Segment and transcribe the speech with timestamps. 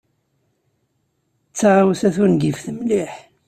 [1.49, 3.13] D taɣawsa tungift mliḥ.